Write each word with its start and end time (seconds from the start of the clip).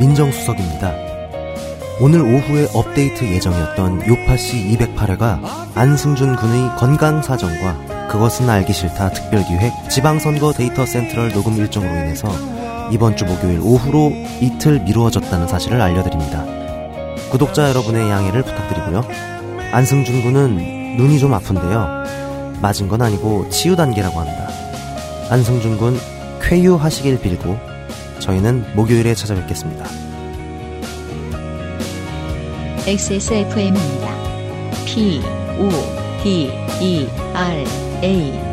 민정수석입니다. 0.00 0.94
오늘 2.00 2.22
오후에 2.22 2.68
업데이트 2.72 3.24
예정이었던 3.24 4.08
요파시 4.08 4.76
208회가 4.78 5.40
안승준 5.74 6.36
군의 6.36 6.70
건강 6.78 7.22
사정과 7.22 8.08
그것은 8.08 8.48
알기 8.48 8.72
싫다 8.72 9.10
특별기획 9.10 9.90
지방선거 9.90 10.54
데이터 10.54 10.86
센트럴 10.86 11.32
녹음 11.32 11.56
일정으로 11.56 11.92
인해서 11.92 12.28
이번 12.90 13.16
주 13.16 13.26
목요일 13.26 13.60
오후로 13.60 14.12
이틀 14.40 14.80
미루어졌다는 14.80 15.46
사실을 15.46 15.80
알려드립니다. 15.80 16.44
구독자 17.30 17.68
여러분의 17.68 18.10
양해를 18.10 18.42
부탁드리고요. 18.42 19.04
안승준 19.72 20.22
군은 20.22 20.96
눈이 20.96 21.18
좀 21.18 21.34
아픈데요. 21.34 22.04
맞은 22.60 22.88
건 22.88 23.02
아니고 23.02 23.48
치유 23.50 23.76
단계라고 23.76 24.20
합니다. 24.20 24.48
안승준 25.30 25.78
군 25.78 25.98
쾌유하시길 26.42 27.20
빌고 27.20 27.56
저희는 28.18 28.64
목요일에 28.74 29.14
찾아뵙겠습니다. 29.14 29.84
XSFM입니다. 32.86 34.08
P, 34.84 35.20
O, 35.58 35.70
D, 36.22 36.50
E, 36.80 37.08
R, 37.34 37.64
A. 38.02 38.49